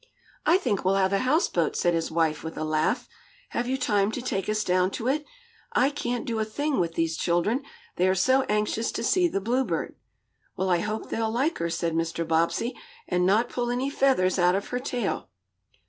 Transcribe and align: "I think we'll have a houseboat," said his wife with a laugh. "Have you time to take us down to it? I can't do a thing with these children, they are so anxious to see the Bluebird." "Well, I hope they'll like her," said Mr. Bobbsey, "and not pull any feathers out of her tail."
"I 0.47 0.57
think 0.57 0.83
we'll 0.83 0.95
have 0.95 1.13
a 1.13 1.19
houseboat," 1.19 1.75
said 1.75 1.93
his 1.93 2.09
wife 2.09 2.43
with 2.43 2.57
a 2.57 2.63
laugh. 2.63 3.07
"Have 3.49 3.67
you 3.67 3.77
time 3.77 4.11
to 4.13 4.21
take 4.23 4.49
us 4.49 4.63
down 4.63 4.89
to 4.89 5.07
it? 5.07 5.23
I 5.73 5.91
can't 5.91 6.25
do 6.25 6.39
a 6.39 6.43
thing 6.43 6.79
with 6.79 6.95
these 6.95 7.15
children, 7.15 7.61
they 7.97 8.07
are 8.07 8.15
so 8.15 8.41
anxious 8.49 8.91
to 8.93 9.03
see 9.03 9.27
the 9.27 9.39
Bluebird." 9.39 9.93
"Well, 10.57 10.71
I 10.71 10.79
hope 10.79 11.11
they'll 11.11 11.29
like 11.29 11.59
her," 11.59 11.69
said 11.69 11.93
Mr. 11.93 12.27
Bobbsey, 12.27 12.75
"and 13.07 13.27
not 13.27 13.49
pull 13.49 13.69
any 13.69 13.91
feathers 13.91 14.39
out 14.39 14.55
of 14.55 14.69
her 14.69 14.79
tail." 14.79 15.29